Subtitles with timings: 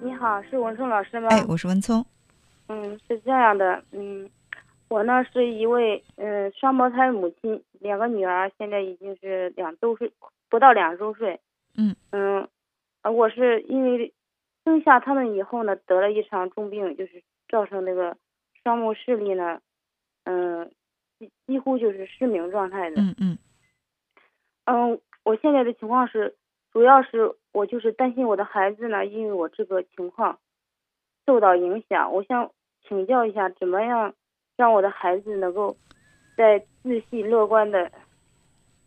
[0.00, 1.28] 你好，是文聪老师吗？
[1.30, 2.04] 哎，我是文聪。
[2.68, 4.30] 嗯，是这样的，嗯，
[4.88, 10.12] 我呢是一位嗯双胞胎母亲，两个女儿现在已经是两周岁，
[10.48, 11.40] 不到两周岁。
[11.76, 12.48] 嗯嗯，
[13.02, 14.12] 我是因为
[14.64, 18.16] 生下他们以后呢，得了一场重病，就是造成那个
[18.62, 19.60] 双目视力呢，
[20.24, 20.70] 嗯，
[21.18, 23.00] 几几乎就是失明状态的。
[23.00, 23.38] 嗯嗯
[24.66, 26.36] 嗯，我现在的情况是，
[26.72, 30.38] 主要是我就是担心我的孩子呢，因为我这个情况
[31.26, 32.12] 受到影响。
[32.12, 32.50] 我想
[32.86, 34.14] 请教一下，怎么样
[34.56, 35.76] 让我的孩子能够
[36.36, 37.90] 在自信乐观的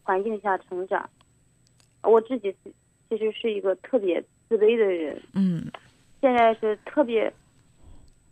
[0.03, 1.09] 环境下成长？
[2.03, 2.55] 我自己
[3.09, 5.71] 其实是一个特别自卑的人，嗯
[6.19, 7.31] 现在是特别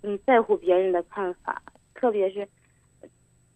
[0.04, 1.62] 嗯在乎别人的看法，
[1.94, 2.48] 特别是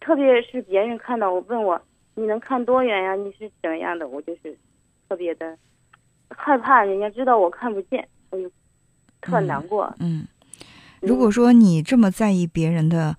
[0.00, 1.80] 特别是别人看到我问我
[2.14, 3.14] 你能看多远呀？
[3.14, 4.06] 你是怎么样的？
[4.06, 4.56] 我就是
[5.08, 5.56] 特别的
[6.36, 8.50] 害怕人家知道我看不见，我就
[9.20, 9.94] 特难过。
[9.98, 10.26] 嗯。
[11.00, 13.14] 如果说你这么在意别人的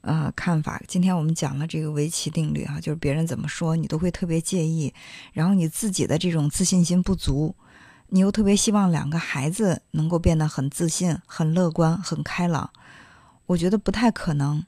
[0.00, 4.92] 呃看法，今天我们讲了这个围棋定律哈、就是别人怎么说你都会特别介意，
[5.32, 7.54] 然后你自己的这种自信心不足，
[8.08, 12.70] 你又特别希望两个孩子能够变得很自信、很乐观、很开朗，
[13.46, 14.64] 我觉得不太可能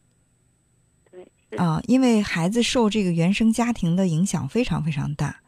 [1.11, 5.41] 对，是啊、因为孩子受这个原生家庭的影响非常非常大。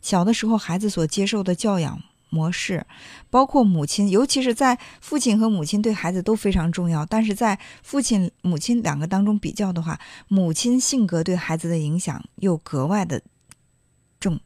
[0.00, 2.86] 小的时候，孩子所接受的教养模式，
[3.30, 7.06] 包括母亲，尤其是在父亲和母亲对孩子都非常重要。
[7.06, 13.22] 但是在父亲、母亲两个当中比较的话，母亲性格对孩子的影响又格外的
[14.20, 14.38] 重，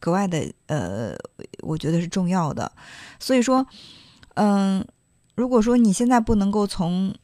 [0.00, 1.14] 格外的呃，
[1.60, 2.72] 我觉得是重要的。
[3.18, 3.66] 所以说，
[4.34, 4.86] 嗯，
[5.34, 7.14] 如果说你现在不能够从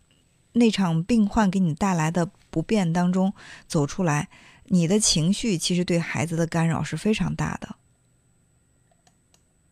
[0.53, 3.33] 那场病患给你带来的不便当中
[3.67, 4.29] 走出来，
[4.67, 7.69] 你的情绪其实对孩子的干扰是非常大的。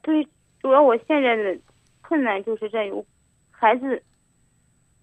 [0.02, 0.26] 对，
[0.60, 1.58] 主要我现在的
[2.00, 2.92] 困难就是在于
[3.50, 4.02] 孩子，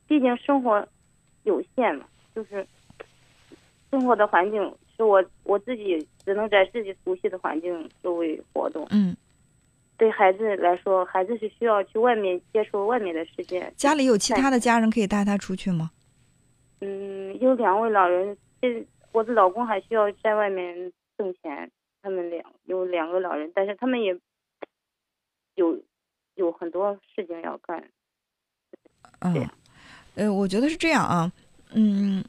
[0.07, 0.87] 毕竟生活
[1.43, 2.67] 有限嘛，就是
[3.89, 4.61] 生活的环境
[4.95, 8.85] 是我我自己只能在自己熟悉的环境周围活动。
[8.91, 9.15] 嗯，
[9.97, 13.71] 对孩子来说，孩子是需要去外面接触外面的世界。
[13.75, 15.91] 家里有其他的家人可以带他出去吗？
[16.81, 21.71] 嗯，有两位老人，这我的老公还需要在外面挣钱，
[22.01, 24.17] 他们两有两个老人，但是他们也
[25.55, 25.81] 有
[26.35, 27.89] 有很多事情要干。
[29.21, 29.49] 对嗯，
[30.15, 31.31] 呃，我觉得是这样啊，
[31.73, 32.23] 嗯，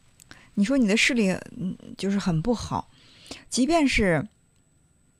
[0.54, 2.90] 你说你的视力嗯就是很不好，
[3.48, 4.26] 即便是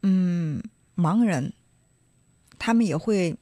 [0.03, 0.61] 嗯
[0.97, 1.53] 盲人，
[2.59, 3.37] 他们也会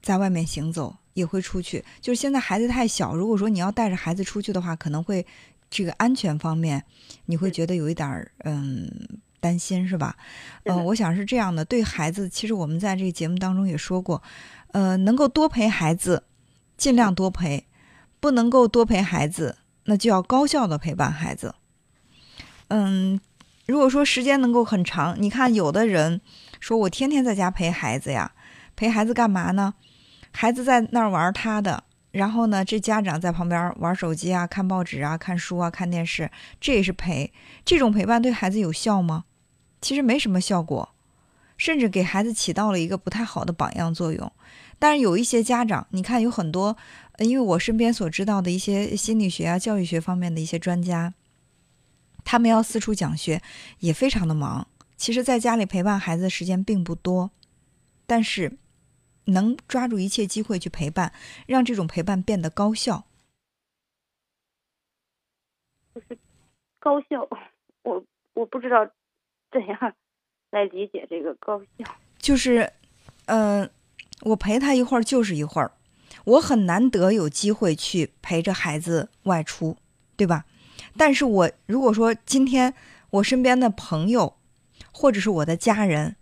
[0.00, 1.84] 在外面行走，也会出去。
[2.00, 5.26] 就是现在孩子太小，如果说你要带着孩子出去的话，可能会
[5.72, 6.84] 这个安全方面
[7.24, 8.86] 你会觉得有一点儿嗯
[9.40, 10.14] 担心，是吧？
[10.64, 14.22] 嗯、我想是这样的，对孩子，其实我们在这个节目当中也说过，
[14.72, 16.24] 呃，能够多陪孩子，
[16.76, 17.64] 尽量多陪；
[18.20, 19.56] 不能够多陪孩子，
[19.86, 21.54] 那就要高效的陪伴孩子。
[22.68, 23.18] 嗯，
[23.66, 26.20] 如果说时间能够很长，你看有的人
[26.60, 28.32] 说我天天在家陪孩子呀，
[28.76, 29.74] 陪孩子干嘛呢？
[30.30, 31.82] 孩子在那儿玩他的，
[32.12, 36.30] 然后呢，这家长在旁边玩手机啊、看报纸啊、看书啊、看电视，
[36.60, 37.32] 这也是陪。
[37.64, 39.24] 这种陪伴对孩子有效吗？
[39.80, 40.90] 其实没什么效果，
[41.56, 44.30] 甚至给孩子起到了一个不太好的榜样作用。
[44.78, 46.76] 但是有一些家长，你看有很多，
[47.18, 51.14] 因为我身边所知道的一些心理学啊、教育学方面的一些专家，
[52.24, 53.40] 他们要四处讲学，
[53.78, 54.68] 也非常的忙。
[54.96, 57.30] 其实，在家里陪伴孩子的时间并不多，
[58.06, 58.58] 但是
[59.26, 61.12] 能抓住一切机会去陪伴，
[61.46, 63.04] 让这种陪伴变得高效。
[65.94, 66.18] 就是
[66.78, 67.28] 高效，
[67.84, 68.86] 我我不知道
[69.50, 69.94] 怎样
[70.50, 71.84] 来理解这个高效。
[72.18, 72.72] 就是，
[73.26, 73.68] 呃，
[74.22, 75.72] 我陪他一会儿就是一会儿，
[76.24, 79.76] 我很难得有机会去陪着孩子外出，
[80.16, 80.46] 对吧？
[80.96, 82.74] 但是我如果说今天
[83.10, 84.36] 我身边的朋友
[84.92, 86.16] 或者是我的家人，哎，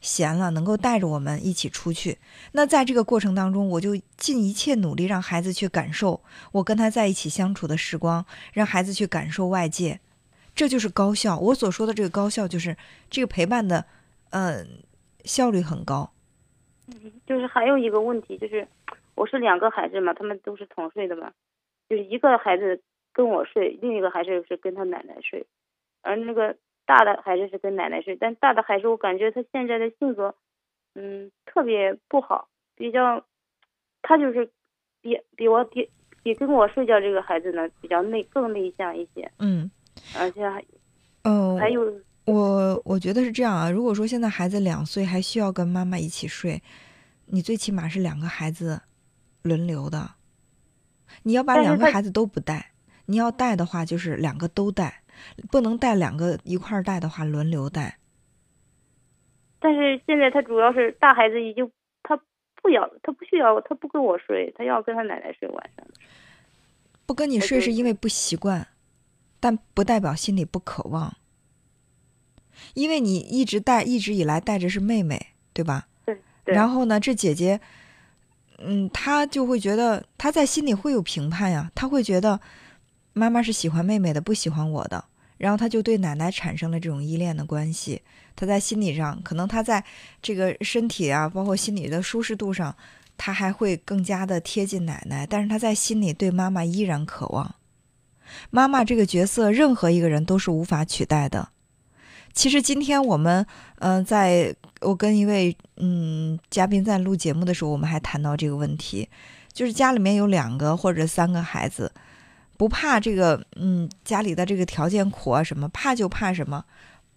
[0.00, 2.18] 闲了能够带着我们一起出去，
[2.52, 6.20] 那在这个过程当中，我就尽一切努力让孩子去感受
[6.52, 10.00] 我跟他在一起相处的时光，让孩子去感受外界，
[10.54, 11.38] 这就是高效。
[11.38, 12.76] 我所说的这个高效，就是
[13.10, 13.84] 这个陪伴的，
[14.30, 14.64] 呃，
[15.24, 16.10] 效率很高。
[17.26, 18.66] 就是还有一个问题，就是
[19.14, 21.32] 我是两个孩子嘛，他们都是同睡的嘛，
[21.88, 22.80] 就是一个孩子
[23.12, 25.44] 跟我睡，另一个孩子是跟他奶奶睡，
[26.02, 26.56] 而那个
[26.88, 30.34] 大的孩子是跟奶奶睡，但大的孩子我感觉他现在的性格，
[30.94, 33.22] 嗯，特别不好，比较，
[34.00, 34.50] 他就是
[35.02, 35.90] 比比我比
[36.22, 39.70] 比跟我睡觉这个孩子呢比较内更内向一些，嗯，
[40.18, 40.64] 而且还
[41.24, 41.82] 呃，还有
[42.24, 43.70] 我我觉得是这样啊。
[43.70, 46.62] 如果说现在孩子两岁还需要跟妈妈一起睡，
[47.26, 48.80] 你最起码是两个孩子
[49.42, 50.10] 轮流的。
[51.22, 52.72] 你要把两个孩子都不带，
[53.04, 55.02] 你要带的话就是两个都带，
[55.50, 57.98] 不能带两个一块儿带的话轮流带。
[59.60, 61.70] 但是现在他主要是大孩子已经
[62.02, 62.16] 他
[62.62, 65.86] 不要他不需要他不跟我睡，他要跟他奶奶睡晚上。
[67.06, 68.68] 不跟你睡是因为不习惯，
[69.40, 71.16] 但不代表心里不渴望。
[72.74, 75.86] 因为你一直带，一直以来带着是妹妹，对吧？
[76.04, 76.54] 对对。
[76.54, 77.60] 然后呢，这姐姐，
[78.58, 82.40] 嗯，她就会觉得她在心里会有评判呀，她会觉得
[83.18, 85.04] 妈妈是喜欢妹妹的，不喜欢我的，
[85.36, 88.00] 然后他就对奶奶产生了这种依恋的关系。
[88.36, 89.84] 他在心理上，可能他在
[90.22, 92.74] 这个身体啊，包括心理的舒适度上，
[93.16, 97.56] 他还会更加的贴近奶奶，但是他在心里对妈妈依然渴望。
[98.50, 101.48] 妈妈这个角色，任何一个人都是无法取代的。
[102.32, 103.44] 其实今天我们，
[103.80, 109.08] 嗯、在我跟一位嗯嘉宾在录节目的时候，我们还谈到这个问题，
[109.52, 111.90] 就是家里面有两个或者三个孩子，
[112.58, 116.66] 不怕这个嗯家里的这个条件苦啊什么，怕就怕什么，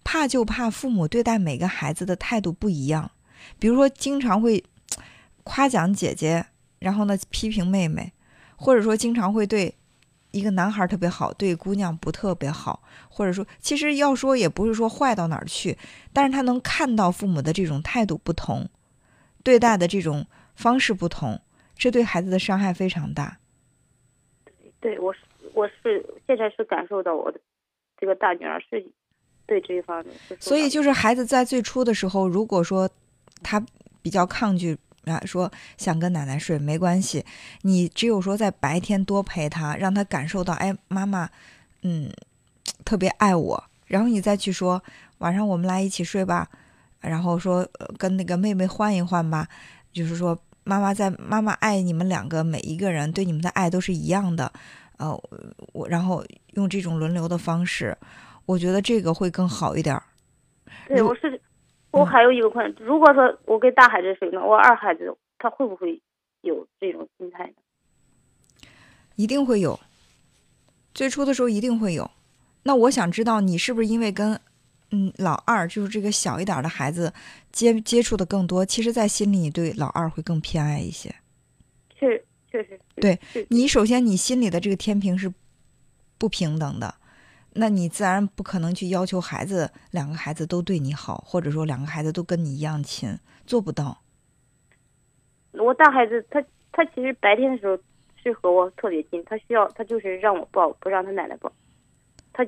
[0.02, 3.10] 怕就怕父母对待每个孩子的态度不一样，
[3.58, 4.64] 比如说经常会
[5.42, 6.46] 夸奖姐姐，
[6.78, 8.12] 然后呢批评妹妹，
[8.56, 9.74] 或者说经常会对
[10.30, 15.76] 一个男孩特别好，对姑娘不特别好，或者说其实要说也不是说坏到哪儿去，
[16.12, 18.68] 但是他能看到父母的这种态度不同，
[19.42, 20.24] 对待的这种
[20.54, 21.40] 方式不同，
[21.76, 23.38] 这对孩子的伤害非常大。
[24.80, 25.20] 对我是
[25.62, 27.40] 我是现在是感受到我的
[27.96, 28.84] 这个大女儿是
[29.46, 32.90] 对这一方面所以就是孩子在最初的时候，如果说
[33.44, 33.64] 他
[34.02, 35.48] 比较抗拒啊，说
[35.78, 37.24] 想跟奶奶睡没关系，
[37.60, 41.30] 你只有说在白天多陪他，让他感受到，哎，妈妈，
[41.82, 42.10] 嗯，
[42.84, 44.82] 特别爱我，然后你再去说
[45.18, 46.48] 晚上我们来一起睡吧，
[47.00, 47.64] 然后说、
[47.96, 49.46] 跟那个妹妹换一换吧，
[49.92, 54.52] 就是说妈妈在妈妈爱你们两个每一个人，对你们的爱都是一样的，
[55.10, 57.96] 呃，我然后用这种轮流的方式，
[58.46, 60.02] 我觉得这个会更好一点儿。
[60.86, 61.40] 对我是
[61.90, 66.00] 我还有一个困难，如果说我跟大孩子睡呢，我二孩子他会不会
[66.40, 68.68] 有这种心态呢？
[69.16, 69.78] 一定会有，
[70.94, 72.10] 最初的时候一定会有。
[72.62, 74.40] 那我想知道你是不是因为跟
[74.90, 77.12] 嗯老二，就是这个小一点的孩子
[77.50, 81.14] 接接触的更多，其实，在心里你对老二会更偏爱一些。
[81.90, 82.22] 确
[82.52, 83.18] 确实对
[83.48, 85.32] 你首先你心里的这个天平是
[86.18, 86.94] 不平等的，
[87.54, 94.02] 那你自然不可能去要求孩子两个孩子都对你好，或者说两个孩子都跟你一样亲，做不到。
[95.52, 97.76] 我大孩子他他其实白天的时候
[98.22, 101.50] 是和我特别近，他需要他就是让我抱，不让他奶奶抱。
[102.32, 102.44] 他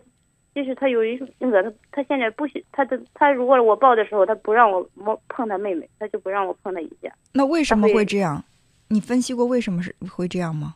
[0.55, 7.12] 就是他有一种那个他他现在不许他的他如果我抱的时候，他不让我摸碰他妹妹，他就不让我碰他一下。
[7.33, 8.43] 那为什么会这样？
[8.89, 10.75] 你分析过为什么是会这样吗？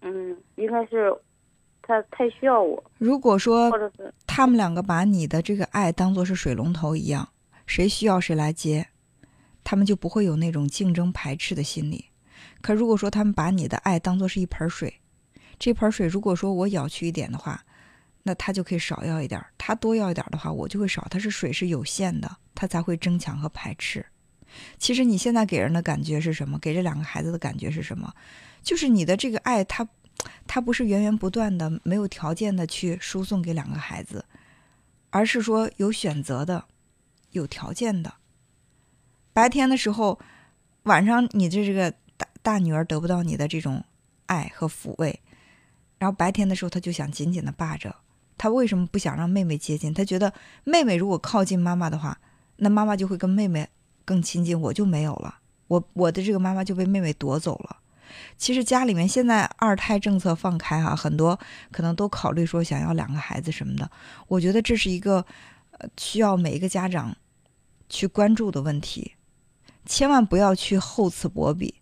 [0.00, 1.14] 嗯，应该是
[1.82, 7.28] 他太需要我，如果说或者是他们两个把你的这个爱当做是水龙头一样，
[7.66, 8.86] 谁需要谁来接，
[9.64, 12.04] 他们就不会有那种竞争排斥的心理。
[12.60, 14.92] 可如果说他们把你的爱当做是一盆水，
[15.58, 17.64] 这盆水如果说我舀去一点的话，
[18.22, 21.06] 那他就可以少要一点儿；他多要一点儿的话，我就会少。
[21.10, 24.04] 它是水是有限的，他才会争抢和排斥。
[24.78, 26.58] 其实你现在给人的感觉是什么？
[26.58, 28.12] 给这两个孩子的感觉是什么？
[28.62, 29.88] 就是你的这个爱，它
[30.46, 34.24] 它不是源源不断的、没有条件的去输送给两个孩子，
[35.10, 36.64] 而是说有选择的、
[37.30, 38.14] 有条件的。
[39.32, 40.18] 白天的时候，
[40.82, 43.84] 晚上你这这个大大女儿得不到你的这种
[44.26, 45.20] 爱和抚慰，
[45.98, 47.94] 然后白天的时候，她就想紧紧的霸着。
[48.36, 49.94] 她为什么不想让妹妹接近？
[49.94, 50.32] 她觉得
[50.64, 52.18] 妹妹如果靠近妈妈的话，
[52.56, 53.68] 那妈妈就会跟妹妹
[54.08, 57.76] 更亲近，我就没有了，我我的这个妈妈就被妹妹夺走了。
[58.38, 61.38] 其实家里面现在二胎政策放开哈、很多
[61.70, 63.90] 可能都考虑说想要两个孩子什么的。
[64.28, 65.22] 我觉得这是一个
[65.72, 67.14] 呃需要每一个家长
[67.90, 69.12] 去关注的问题，
[69.84, 71.74] 千万不要去厚此薄彼，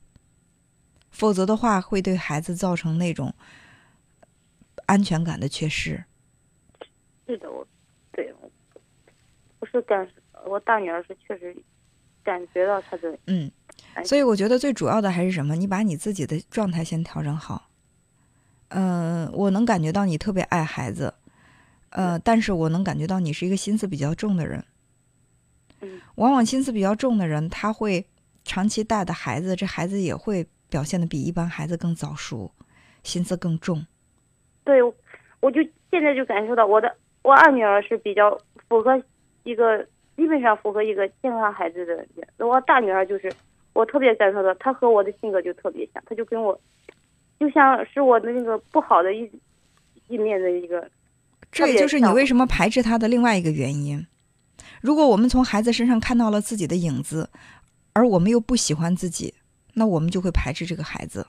[1.11, 3.33] 否则的话会对孩子造成那种
[4.87, 6.05] 安全感的缺失。
[7.29, 7.65] 是的，我
[8.13, 8.51] 对我
[9.61, 10.09] 我是感
[10.45, 11.57] 我大女儿是确实
[12.27, 13.51] 感觉到他的嗯，
[13.95, 15.55] 哎所以我觉得最主要的还是什么？
[15.55, 17.71] 你把你自己的状态先调整好。
[18.71, 21.15] 嗯、我能感觉到你特别爱孩子，
[21.91, 24.65] 呃，但是我能感觉到你是一个心思比较重的人。
[25.81, 28.05] 嗯往往心思比较重的人，他会
[28.43, 32.51] 长期带的孩子，这孩子也会表现的比一般孩子更早熟，
[33.05, 33.87] 心思更重。
[34.65, 34.83] 对，
[35.41, 38.37] 我就现在就感受到我的我二女儿是比较
[38.69, 39.01] 符合
[39.45, 43.31] 一个基本上符合一个健康孩子的人，我大女儿就是
[43.75, 46.59] 我特别感受到她和我的性格就特别像，她就跟我，
[47.39, 49.31] 就像是我的那个不好的一
[50.09, 50.89] 一面的一个。
[51.53, 54.07] 这也就是你为什么排斥他的另外一个原因。
[54.81, 57.31] 如果我们从孩子身上看到了自己的影子，
[57.93, 59.35] 而我们又不喜欢自己，
[59.75, 61.27] 那我们就会排斥这个孩子。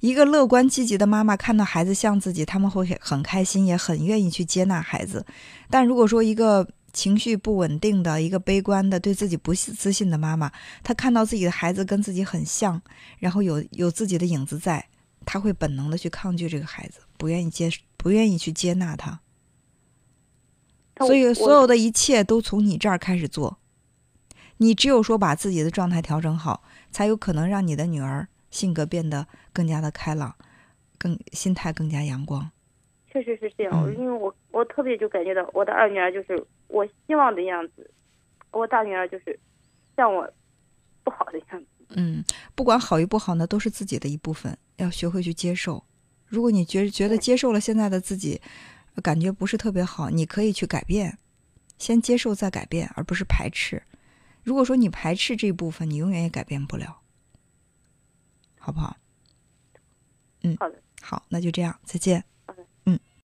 [0.00, 5.24] 一个乐观积极的妈妈看到孩子像自己，他们会很开心，也很愿意去接纳孩子。
[5.68, 10.50] 但如果说一个情绪不稳定的、一个悲观的、对自己不自信的妈妈，
[10.82, 12.80] 她看到自己的孩子跟自己很像，
[13.18, 14.88] 然后有有自己的影子在，
[15.24, 19.20] 她会本能的去抗拒这个孩子，不愿意接，不愿意去接纳他。
[20.98, 23.58] 所以，所有的一切都从你这儿开始做。
[24.58, 30.34] 你只有说把自己的状态调整好，才有可能让你的女儿性格变得更加的开朗，
[30.98, 32.50] 更心态更加阳光。
[33.10, 37.90] 确实是这样，因为我我特别就感觉到我的二女儿就是我希望的样子，
[38.50, 39.38] 我大女儿就是
[39.96, 40.30] 像我
[41.02, 41.66] 不好的样子。
[41.90, 42.22] 嗯，
[42.54, 45.84] 不管好与不好呢，都是自己的一部分，要学会去接受。
[46.26, 48.40] 如果你觉觉得接受了现在的自己。
[49.04, 51.16] 感觉不是特别好，你可以去改变，
[51.78, 53.82] 先接受再改变，而不是排斥。
[54.42, 56.99] 如果说你排斥这一部分，你永远也改变不了，
[58.60, 58.96] 好不好？
[60.42, 62.24] 嗯，好的，好，那就这样，再见。